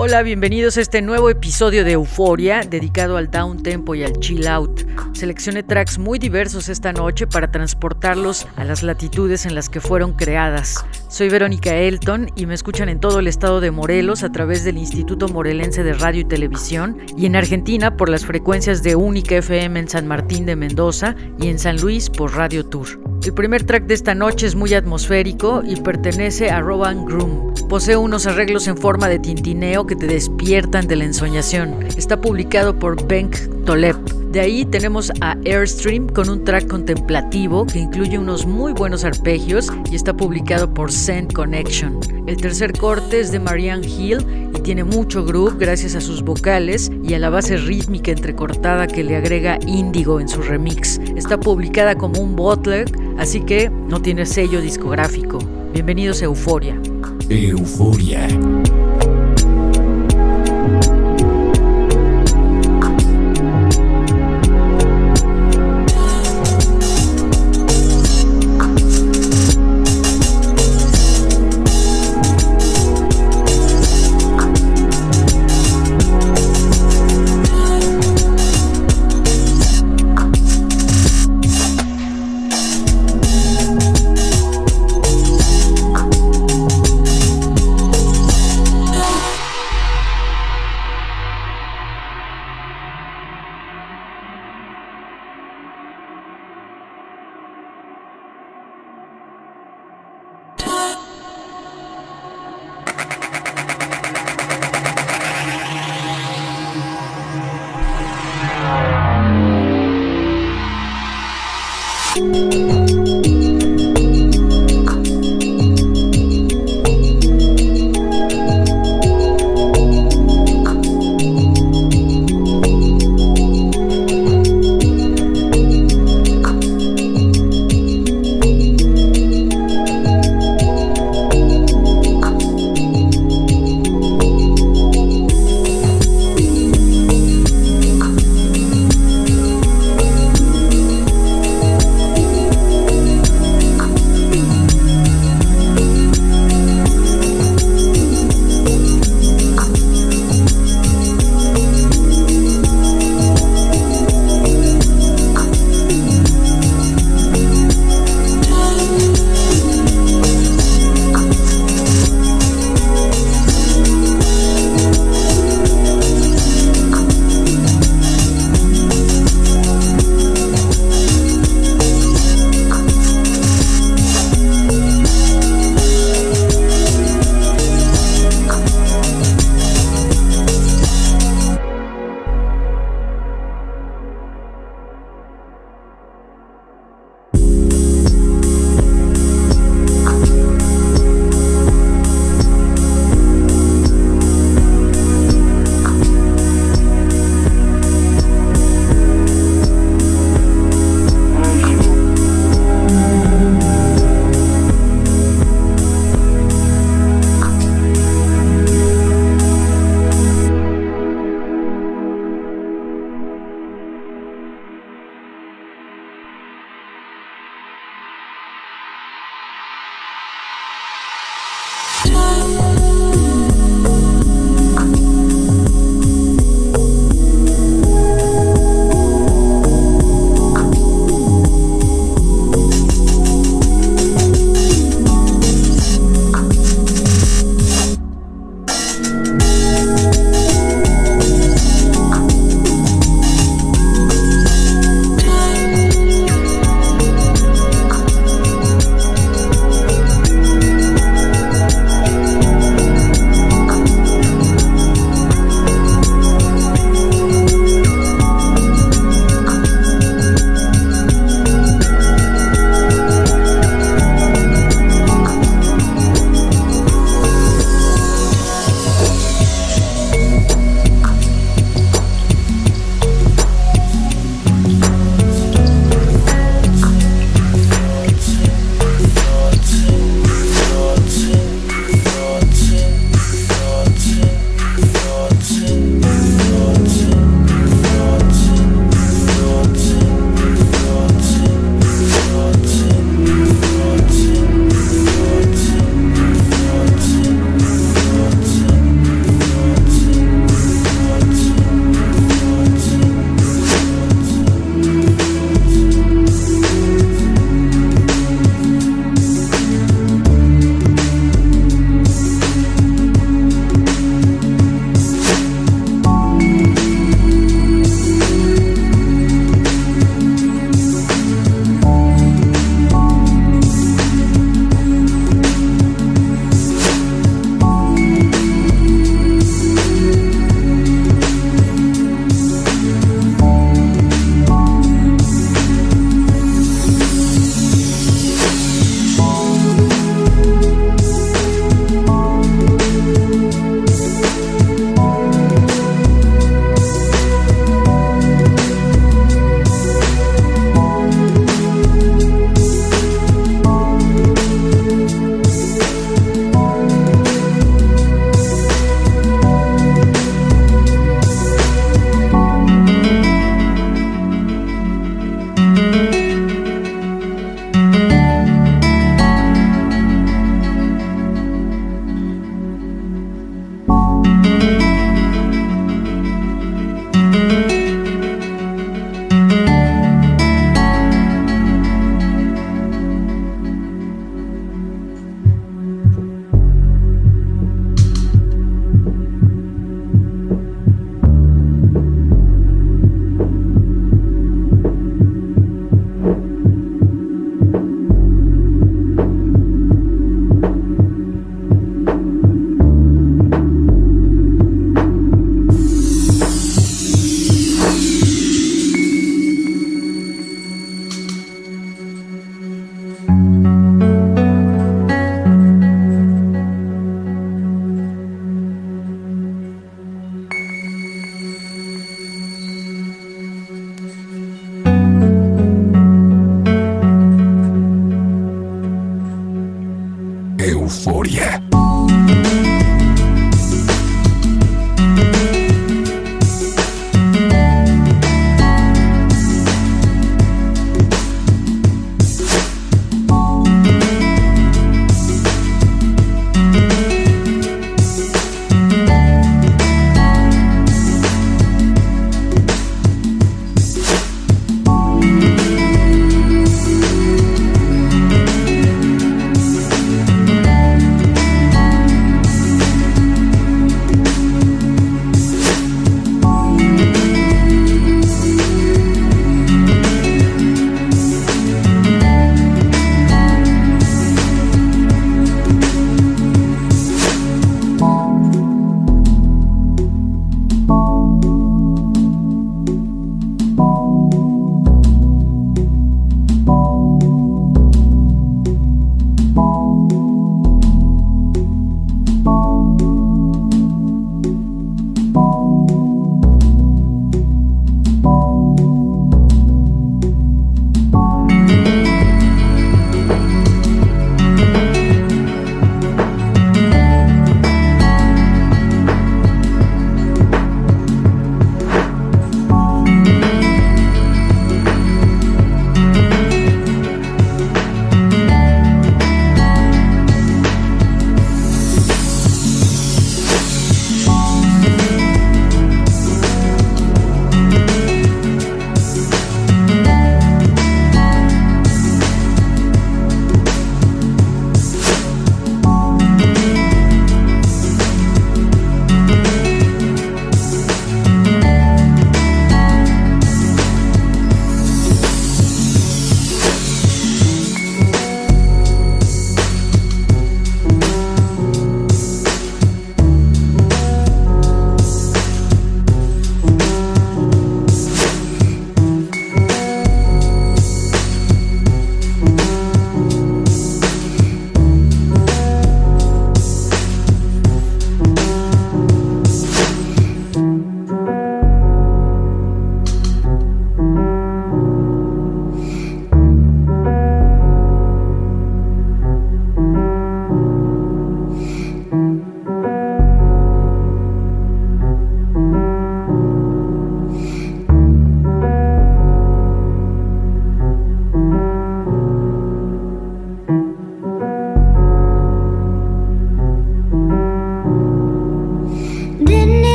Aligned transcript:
Hola, 0.00 0.22
bienvenidos 0.22 0.76
a 0.76 0.80
este 0.80 1.02
nuevo 1.02 1.28
episodio 1.28 1.82
de 1.82 1.94
Euforia 1.94 2.60
dedicado 2.60 3.16
al 3.16 3.32
down 3.32 3.64
tempo 3.64 3.96
y 3.96 4.04
al 4.04 4.12
chill 4.20 4.46
out. 4.46 4.82
Seleccioné 5.12 5.64
tracks 5.64 5.98
muy 5.98 6.20
diversos 6.20 6.68
esta 6.68 6.92
noche 6.92 7.26
para 7.26 7.50
transportarlos 7.50 8.46
a 8.54 8.62
las 8.62 8.84
latitudes 8.84 9.44
en 9.44 9.56
las 9.56 9.68
que 9.68 9.80
fueron 9.80 10.12
creadas. 10.12 10.84
Soy 11.08 11.28
Verónica 11.28 11.74
Elton 11.74 12.30
y 12.36 12.46
me 12.46 12.54
escuchan 12.54 12.88
en 12.88 13.00
todo 13.00 13.18
el 13.18 13.26
estado 13.26 13.60
de 13.60 13.72
Morelos 13.72 14.22
a 14.22 14.30
través 14.30 14.62
del 14.62 14.78
Instituto 14.78 15.26
Morelense 15.26 15.82
de 15.82 15.94
Radio 15.94 16.20
y 16.20 16.26
Televisión 16.26 16.98
y 17.16 17.26
en 17.26 17.34
Argentina 17.34 17.96
por 17.96 18.08
las 18.08 18.24
frecuencias 18.24 18.84
de 18.84 18.94
Única 18.94 19.34
FM 19.34 19.80
en 19.80 19.88
San 19.88 20.06
Martín 20.06 20.46
de 20.46 20.54
Mendoza 20.54 21.16
y 21.40 21.48
en 21.48 21.58
San 21.58 21.80
Luis 21.80 22.08
por 22.08 22.36
Radio 22.36 22.64
Tour. 22.64 22.86
El 23.24 23.34
primer 23.34 23.64
track 23.64 23.86
de 23.86 23.94
esta 23.94 24.14
noche 24.14 24.46
es 24.46 24.54
muy 24.54 24.74
atmosférico 24.74 25.62
y 25.66 25.74
pertenece 25.80 26.50
a 26.50 26.60
Rowan 26.60 27.04
Groom. 27.04 27.52
Posee 27.68 27.96
unos 27.96 28.26
arreglos 28.26 28.68
en 28.68 28.78
forma 28.78 29.08
de 29.08 29.18
tintineo 29.18 29.87
que 29.88 29.96
te 29.96 30.06
despiertan 30.06 30.86
de 30.86 30.94
la 30.94 31.04
ensoñación. 31.04 31.82
Está 31.96 32.20
publicado 32.20 32.78
por 32.78 33.04
Benk 33.08 33.34
Tolep. 33.64 33.96
De 34.30 34.40
ahí 34.40 34.66
tenemos 34.66 35.10
a 35.22 35.36
Airstream 35.46 36.06
con 36.06 36.28
un 36.28 36.44
track 36.44 36.68
contemplativo 36.68 37.66
que 37.66 37.78
incluye 37.78 38.18
unos 38.18 38.46
muy 38.46 38.74
buenos 38.74 39.04
arpegios 39.04 39.72
y 39.90 39.96
está 39.96 40.14
publicado 40.14 40.72
por 40.72 40.92
Send 40.92 41.32
Connection. 41.32 41.98
El 42.26 42.36
tercer 42.36 42.74
corte 42.78 43.20
es 43.20 43.32
de 43.32 43.40
Marianne 43.40 43.86
Hill 43.88 44.18
y 44.54 44.60
tiene 44.60 44.84
mucho 44.84 45.24
groove 45.24 45.56
gracias 45.58 45.94
a 45.94 46.02
sus 46.02 46.22
vocales 46.22 46.92
y 47.02 47.14
a 47.14 47.18
la 47.18 47.30
base 47.30 47.56
rítmica 47.56 48.10
entrecortada 48.10 48.86
que 48.86 49.02
le 49.02 49.16
agrega 49.16 49.58
Índigo 49.66 50.20
en 50.20 50.28
su 50.28 50.42
remix. 50.42 51.00
Está 51.16 51.40
publicada 51.40 51.96
como 51.96 52.20
un 52.20 52.36
bootleg, 52.36 52.86
así 53.18 53.40
que 53.40 53.70
no 53.70 54.02
tiene 54.02 54.26
sello 54.26 54.60
discográfico. 54.60 55.38
Bienvenidos 55.72 56.20
a 56.20 56.26
Euforia. 56.26 56.78
Euforia. 57.30 58.28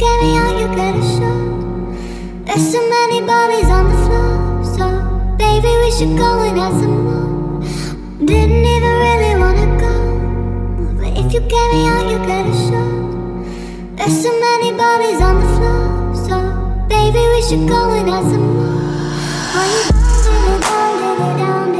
you 0.00 0.68
gotta 0.76 1.02
show. 1.02 1.38
There's 2.44 2.72
so 2.72 2.80
many 2.88 3.20
bodies 3.20 3.68
on 3.68 3.84
the 3.90 3.98
floor, 4.04 4.64
so 4.76 4.86
baby, 5.36 5.72
we 5.82 5.90
should 5.90 6.16
go 6.16 6.30
and 6.46 6.58
have 6.58 6.72
some 6.72 7.04
more. 7.04 7.62
Didn't 8.24 8.64
even 8.74 8.94
really 9.04 9.34
wanna 9.42 9.68
go, 9.84 9.94
but 10.98 11.10
if 11.18 11.32
you 11.34 11.40
carry 11.52 11.82
you 12.10 12.18
gotta 12.30 12.54
show, 12.68 12.90
there's 13.96 14.22
so 14.22 14.30
many 14.40 14.70
bodies 14.72 15.20
on 15.20 15.40
the 15.42 15.48
floor, 15.56 16.14
so 16.26 16.36
baby, 16.88 17.22
we 17.34 17.40
should 17.48 17.68
go 17.68 17.88
you 17.94 18.04
down, 20.60 21.00
down, 21.00 21.36
down, 21.38 21.72
down. 21.72 21.77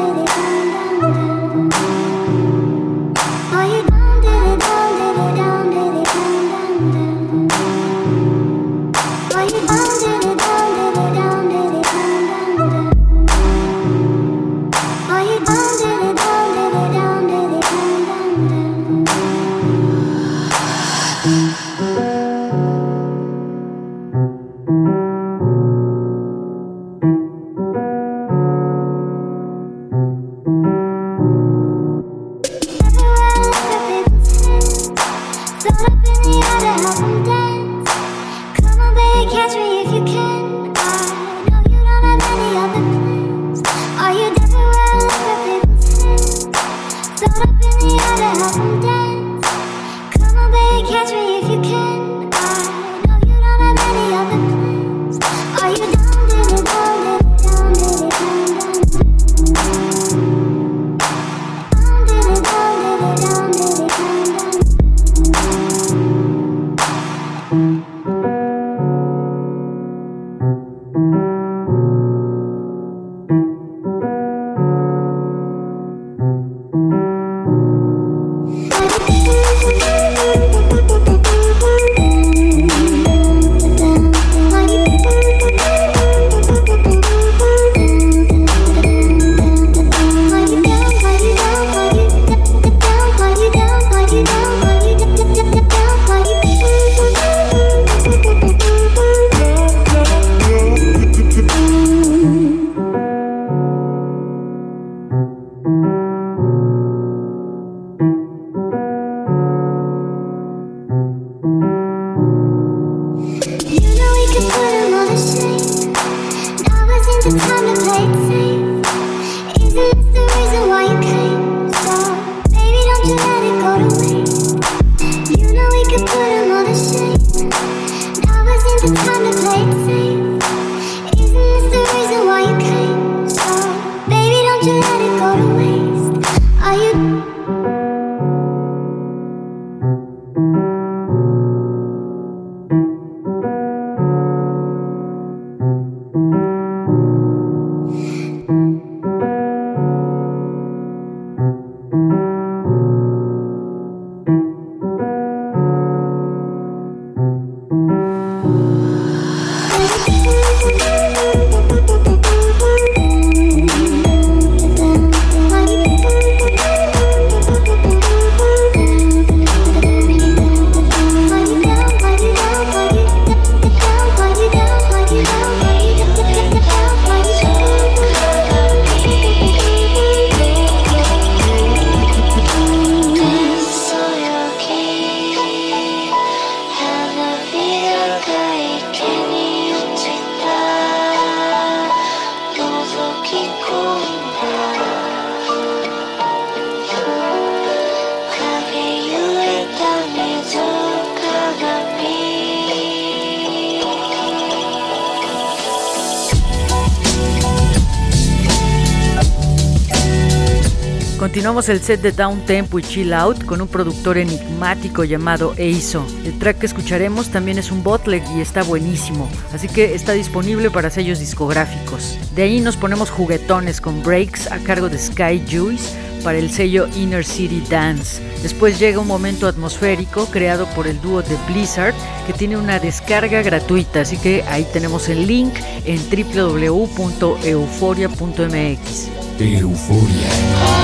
Continuamos 211.48 211.70
el 211.70 211.80
set 211.80 212.02
de 212.02 212.12
Down 212.12 212.44
Tempo 212.44 212.78
y 212.78 212.82
Chill 212.82 213.14
Out 213.14 213.46
con 213.46 213.62
un 213.62 213.68
productor 213.68 214.18
enigmático 214.18 215.02
llamado 215.02 215.54
Eizo. 215.56 216.04
El 216.22 216.38
track 216.38 216.58
que 216.58 216.66
escucharemos 216.66 217.30
también 217.30 217.56
es 217.56 217.72
un 217.72 217.82
bootleg 217.82 218.22
y 218.36 218.42
está 218.42 218.62
buenísimo, 218.62 219.30
así 219.54 219.66
que 219.66 219.94
está 219.94 220.12
disponible 220.12 220.70
para 220.70 220.90
sellos 220.90 221.20
discográficos. 221.20 222.18
De 222.34 222.42
ahí 222.42 222.60
nos 222.60 222.76
ponemos 222.76 223.08
juguetones 223.08 223.80
con 223.80 224.02
breaks 224.02 224.52
a 224.52 224.58
cargo 224.58 224.90
de 224.90 224.98
Sky 224.98 225.42
Juice 225.50 225.96
para 226.22 226.36
el 226.36 226.50
sello 226.50 226.86
Inner 226.94 227.24
City 227.24 227.64
Dance. 227.70 228.20
Después 228.42 228.78
llega 228.78 229.00
un 229.00 229.08
momento 229.08 229.46
atmosférico 229.46 230.26
creado 230.26 230.66
por 230.74 230.86
el 230.86 231.00
dúo 231.00 231.22
de 231.22 231.38
Blizzard 231.48 231.94
que 232.26 232.34
tiene 232.34 232.58
una 232.58 232.78
descarga 232.78 233.40
gratuita, 233.40 234.02
así 234.02 234.18
que 234.18 234.44
ahí 234.48 234.66
tenemos 234.70 235.08
el 235.08 235.26
link 235.26 235.54
en 235.86 235.98
www.euforia.mx. 236.10 239.08
Euforia. 239.40 240.77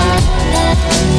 To 0.90 1.13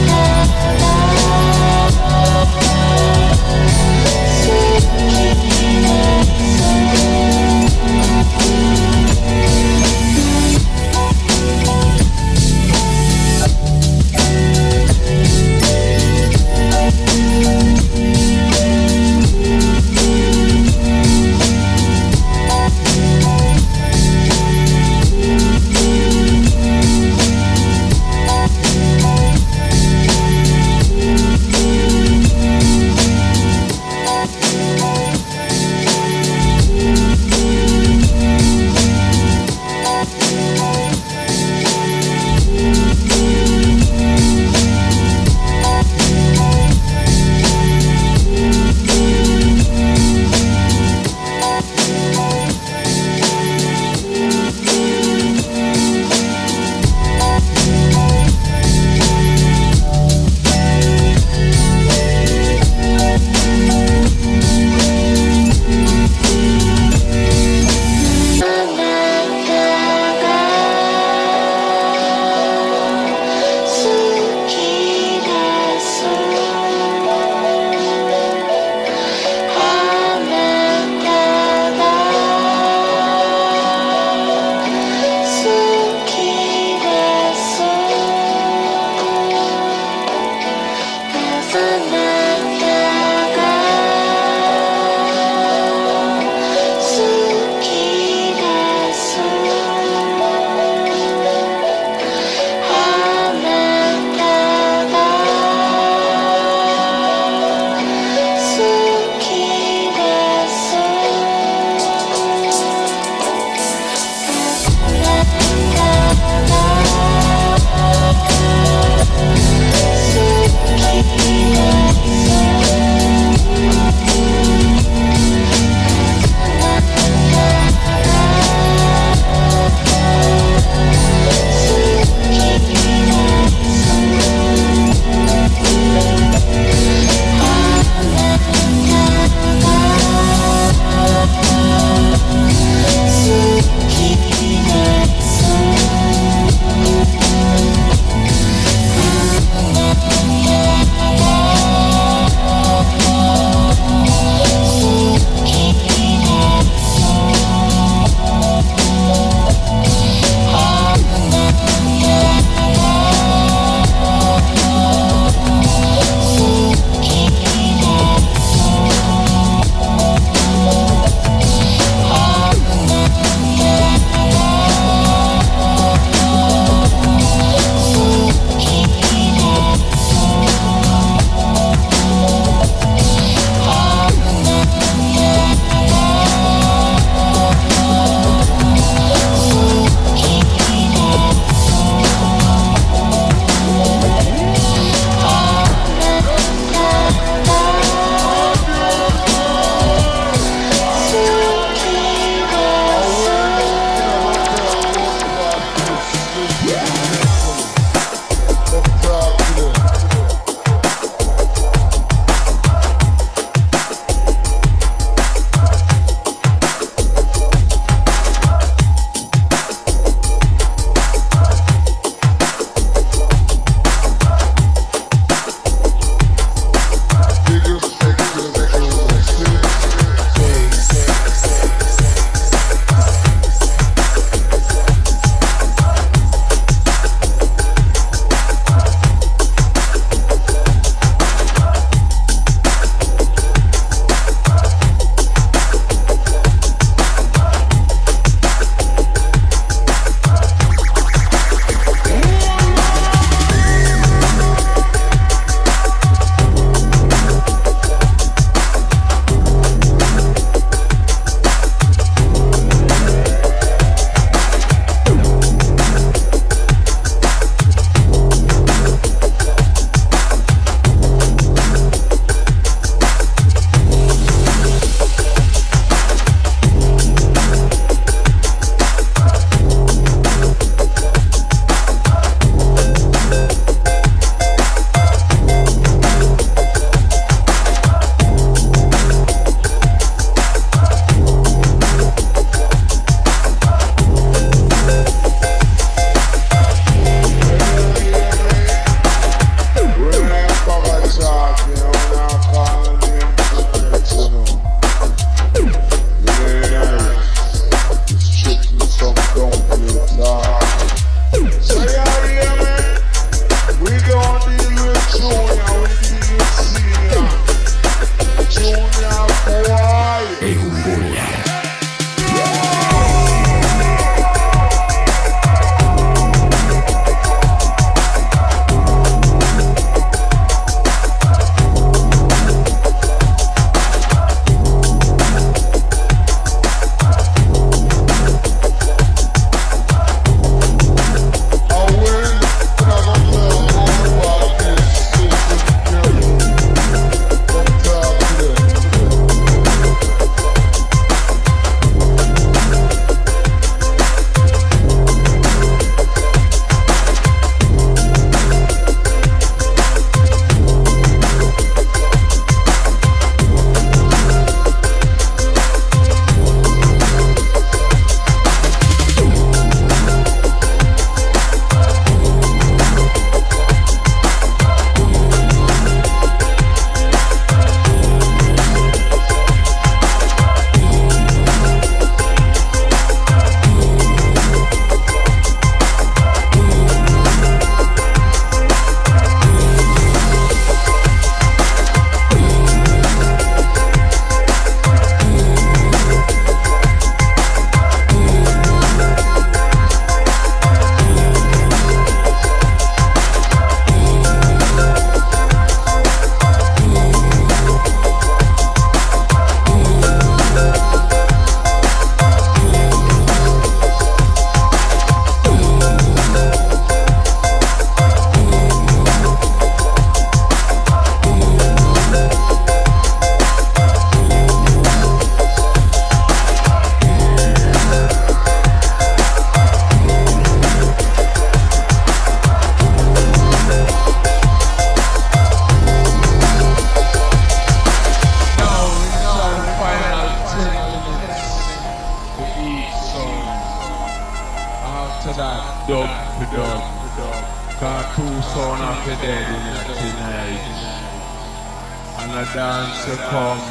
a 452.85 452.87
dancer 452.87 453.17
come, 453.29 453.61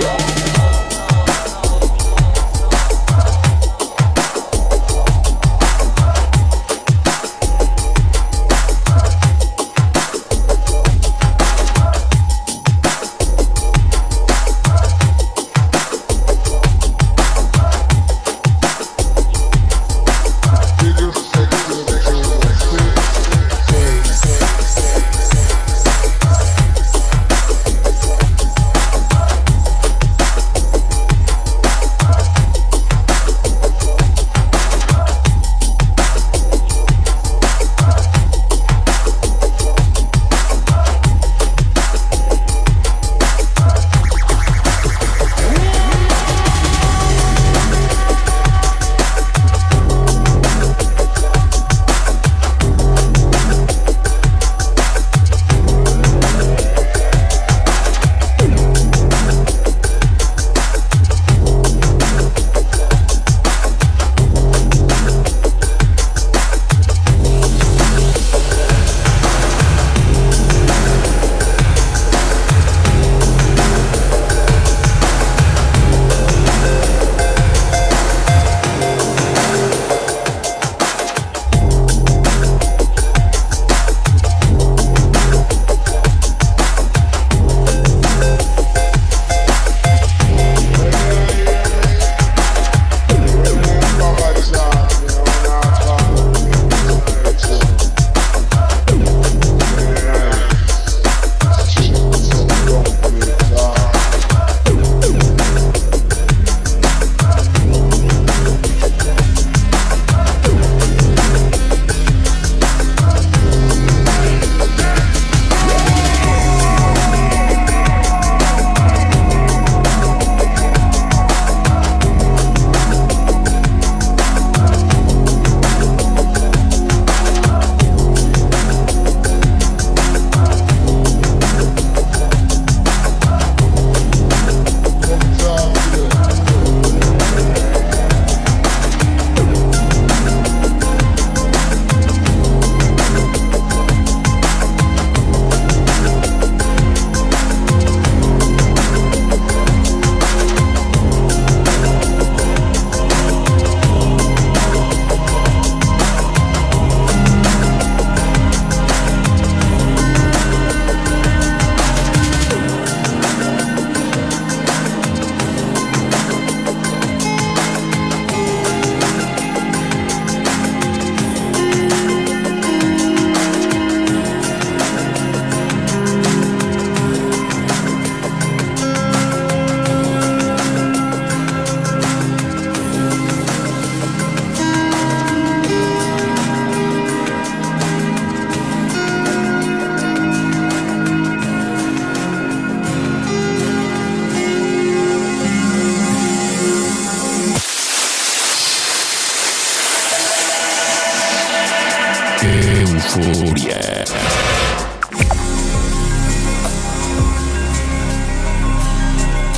no. 0.00 0.47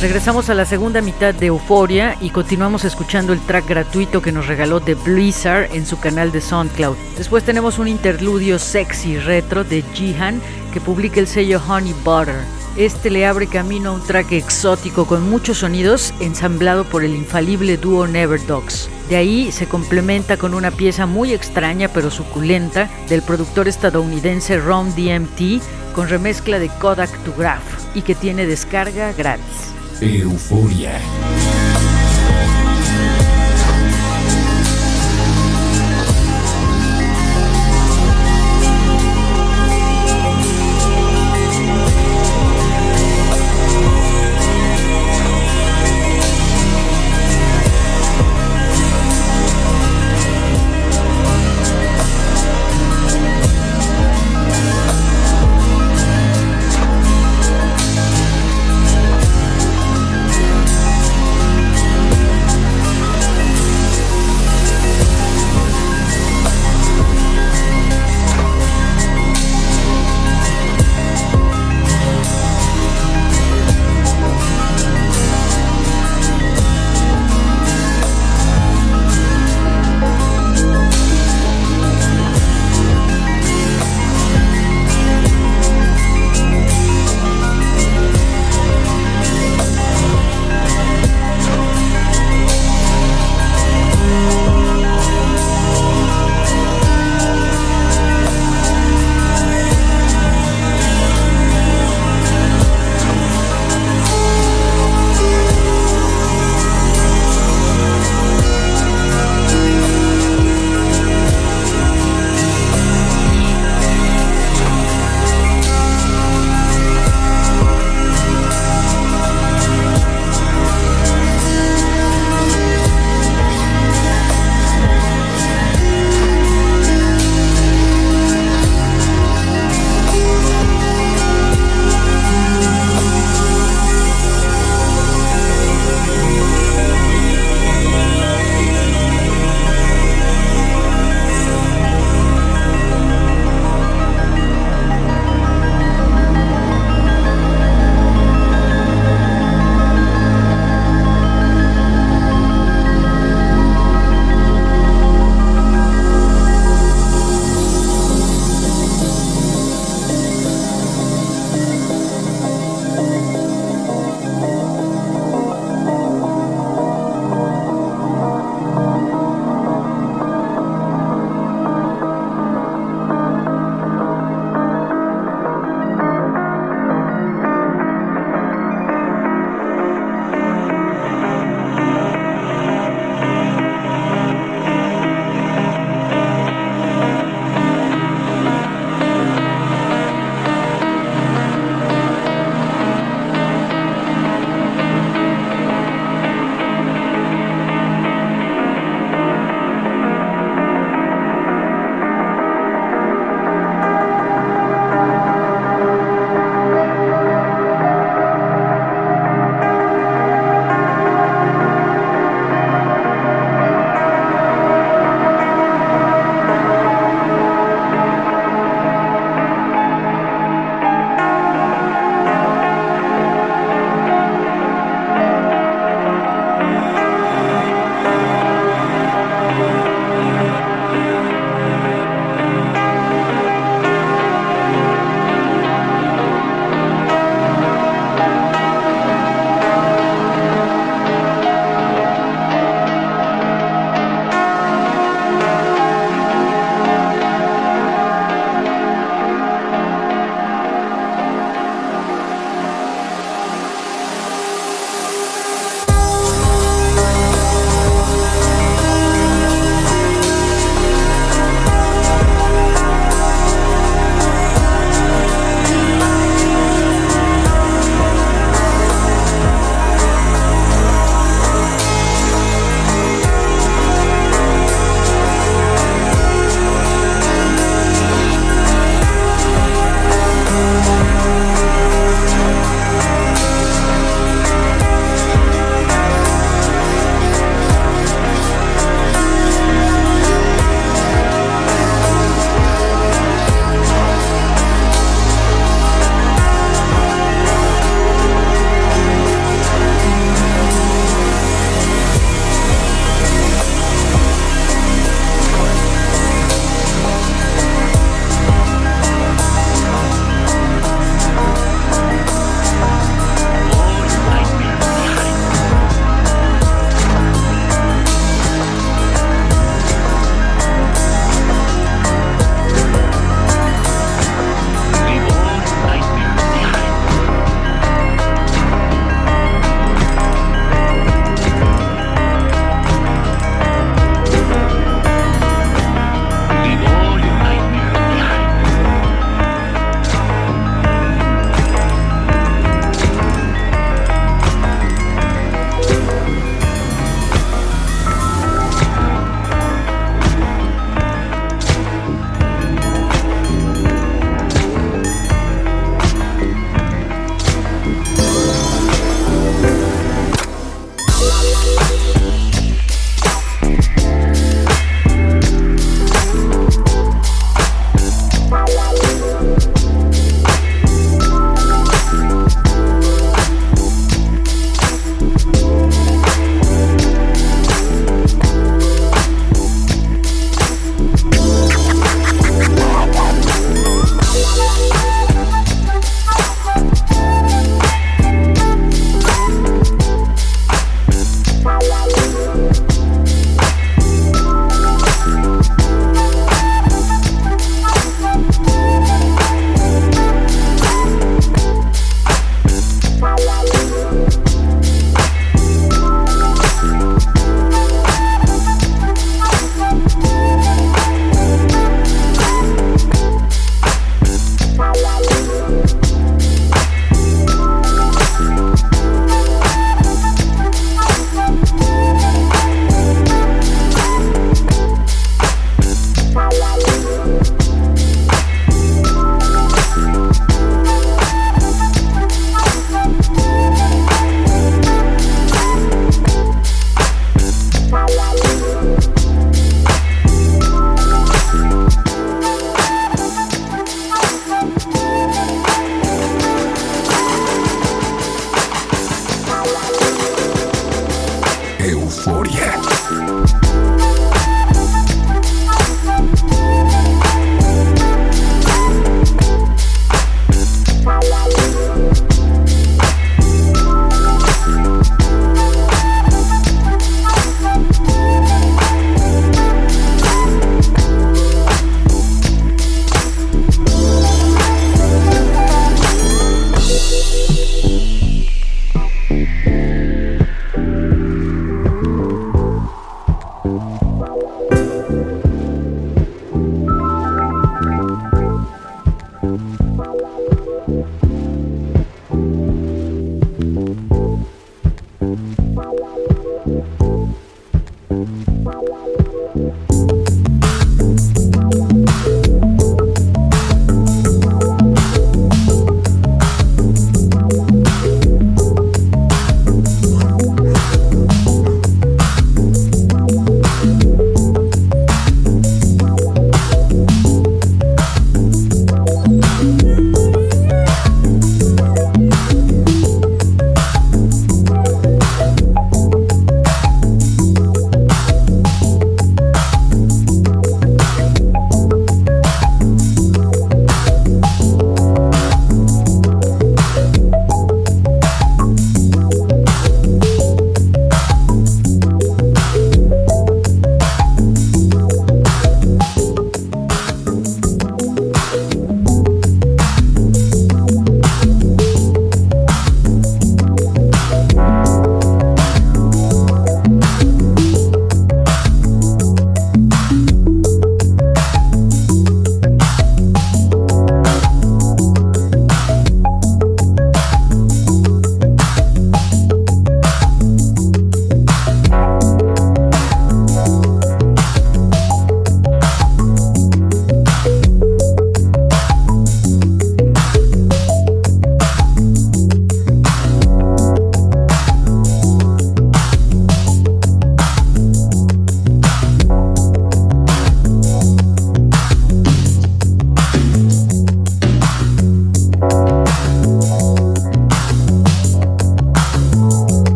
Regresamos 0.00 0.48
a 0.48 0.54
la 0.54 0.64
segunda 0.64 1.00
mitad 1.00 1.34
de 1.34 1.46
Euforia 1.46 2.16
y 2.20 2.30
continuamos 2.30 2.84
escuchando 2.84 3.32
el 3.32 3.40
track 3.40 3.66
gratuito 3.66 4.22
que 4.22 4.30
nos 4.30 4.46
regaló 4.46 4.80
The 4.80 4.94
Blizzard 4.94 5.74
en 5.74 5.86
su 5.86 5.98
canal 5.98 6.30
de 6.30 6.40
SoundCloud. 6.40 6.96
Después 7.16 7.42
tenemos 7.42 7.80
un 7.80 7.88
interludio 7.88 8.60
sexy 8.60 9.18
retro 9.18 9.64
de 9.64 9.82
Jihan 9.94 10.40
que 10.72 10.80
publica 10.80 11.18
el 11.18 11.26
sello 11.26 11.60
Honey 11.66 11.94
Butter. 12.04 12.57
Este 12.78 13.10
le 13.10 13.26
abre 13.26 13.48
camino 13.48 13.90
a 13.90 13.92
un 13.94 14.06
track 14.06 14.30
exótico 14.30 15.04
con 15.04 15.28
muchos 15.28 15.58
sonidos 15.58 16.14
ensamblado 16.20 16.84
por 16.84 17.02
el 17.02 17.16
infalible 17.16 17.76
dúo 17.76 18.06
Never 18.06 18.46
Dogs. 18.46 18.88
De 19.08 19.16
ahí 19.16 19.50
se 19.50 19.66
complementa 19.66 20.36
con 20.36 20.54
una 20.54 20.70
pieza 20.70 21.04
muy 21.04 21.32
extraña 21.32 21.88
pero 21.88 22.08
suculenta 22.08 22.88
del 23.08 23.22
productor 23.22 23.66
estadounidense 23.66 24.58
Ron 24.58 24.94
DMT 24.94 25.60
con 25.92 26.08
remezcla 26.08 26.60
de 26.60 26.68
Kodak 26.68 27.10
to 27.24 27.34
Graph 27.36 27.96
y 27.96 28.02
que 28.02 28.14
tiene 28.14 28.46
descarga 28.46 29.12
gratis. 29.12 29.74
Euforia. 30.00 31.00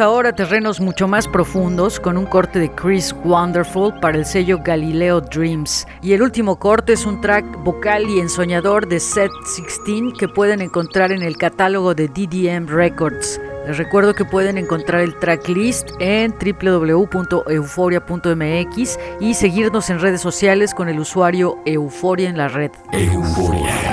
Ahora 0.00 0.32
terrenos 0.32 0.80
mucho 0.80 1.06
más 1.08 1.28
profundos 1.28 2.00
con 2.00 2.16
un 2.16 2.26
corte 2.26 2.58
de 2.58 2.70
Chris 2.70 3.14
Wonderful 3.24 3.98
para 4.00 4.18
el 4.18 4.24
sello 4.24 4.58
Galileo 4.64 5.20
Dreams. 5.20 5.86
Y 6.02 6.12
el 6.12 6.22
último 6.22 6.58
corte 6.58 6.92
es 6.92 7.06
un 7.06 7.20
track 7.20 7.44
vocal 7.64 8.08
y 8.08 8.20
ensoñador 8.20 8.88
de 8.88 9.00
Set 9.00 9.30
16 9.56 10.14
que 10.18 10.28
pueden 10.28 10.60
encontrar 10.60 11.12
en 11.12 11.22
el 11.22 11.36
catálogo 11.36 11.94
de 11.94 12.08
DDM 12.08 12.66
Records. 12.66 13.40
Les 13.66 13.76
recuerdo 13.76 14.14
que 14.14 14.24
pueden 14.24 14.56
encontrar 14.56 15.02
el 15.02 15.18
tracklist 15.18 15.90
en 16.00 16.32
www.euforia.mx 16.32 18.98
y 19.20 19.34
seguirnos 19.34 19.90
en 19.90 20.00
redes 20.00 20.20
sociales 20.20 20.74
con 20.74 20.88
el 20.88 20.98
usuario 20.98 21.58
Euforia 21.66 22.30
en 22.30 22.38
la 22.38 22.48
red. 22.48 22.70
Euforia. 22.92 23.87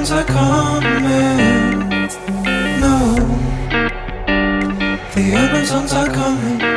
Amazons 0.00 0.12
are 0.12 0.24
coming. 0.24 1.90
No, 2.80 3.14
the 5.14 5.32
Amazons 5.34 5.92
are 5.92 6.06
coming. 6.06 6.69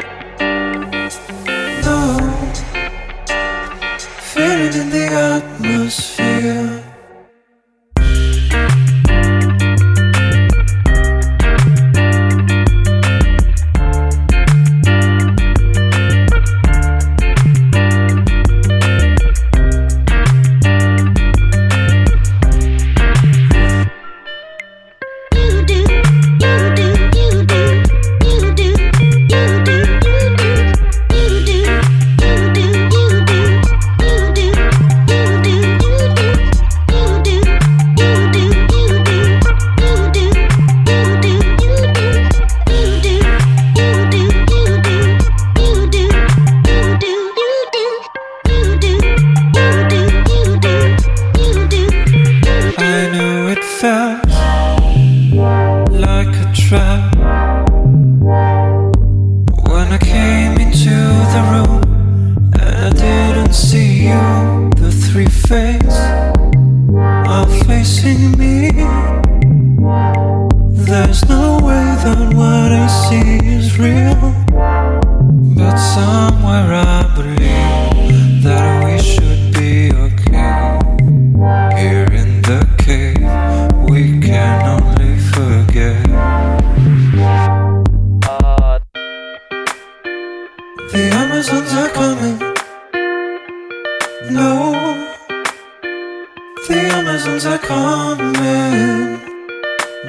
The 96.67 96.79
Amazons 96.93 97.45
are 97.45 97.57
coming. 97.57 99.19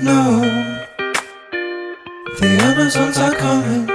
No, 0.03 0.41
the 2.39 2.59
Amazons 2.63 3.19
are 3.19 3.35
coming. 3.35 3.94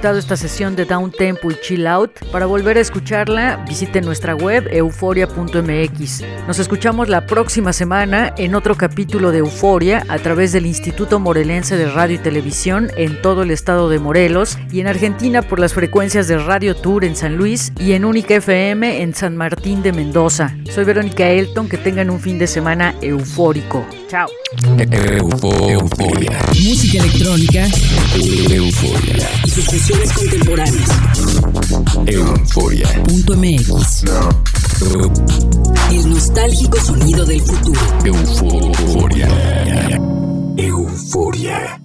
Esta 0.00 0.36
sesión 0.36 0.76
de 0.76 0.86
Down 0.86 1.12
Tempo 1.12 1.50
y 1.50 1.56
Chill 1.60 1.86
Out. 1.86 2.24
Para 2.32 2.46
volver 2.46 2.78
a 2.78 2.80
escucharla, 2.80 3.62
visiten 3.68 4.04
nuestra 4.04 4.34
web 4.34 4.66
euforia.mx. 4.72 6.24
Nos 6.46 6.58
escuchamos 6.58 7.10
la 7.10 7.26
próxima 7.26 7.74
semana 7.74 8.34
en 8.38 8.54
otro 8.54 8.76
capítulo 8.76 9.30
de 9.30 9.38
Euforia 9.38 10.04
a 10.08 10.18
través 10.18 10.52
del 10.52 10.64
Instituto 10.64 11.20
Morelense 11.20 11.76
de 11.76 11.90
Radio 11.90 12.16
y 12.16 12.18
Televisión 12.18 12.90
en 12.96 13.20
todo 13.20 13.42
el 13.42 13.50
estado 13.50 13.90
de 13.90 13.98
Morelos 13.98 14.58
y 14.72 14.80
en 14.80 14.86
Argentina 14.86 15.42
por 15.42 15.60
las 15.60 15.74
frecuencias 15.74 16.26
de 16.28 16.38
Radio 16.38 16.74
Tour 16.74 17.04
en 17.04 17.14
San 17.14 17.36
Luis 17.36 17.70
y 17.78 17.92
en 17.92 18.06
Única 18.06 18.36
FM 18.36 19.02
en 19.02 19.14
San 19.14 19.36
Martín 19.36 19.82
de 19.82 19.92
Mendoza. 19.92 20.56
Soy 20.70 20.84
Verónica 20.84 21.28
Elton, 21.28 21.68
que 21.68 21.76
tengan 21.76 22.08
un 22.08 22.20
fin 22.20 22.38
de 22.38 22.46
semana 22.46 22.94
eufórico. 23.02 23.84
Chao. 24.10 24.26
Eufo- 24.90 25.70
Euforia. 25.70 26.32
Música 26.64 26.98
electrónica 26.98 27.68
Euforia. 28.50 29.30
y 29.44 29.50
sus 29.50 29.64
fusiones 29.66 30.12
contemporáneas. 30.12 30.90
Euforia. 32.06 32.88
Punto 33.04 33.36
MX. 33.36 34.04
El 35.92 36.10
nostálgico 36.10 36.80
sonido 36.80 37.24
del 37.24 37.40
futuro. 37.40 37.80
Euforia. 38.04 39.28
Euforia. 40.56 41.80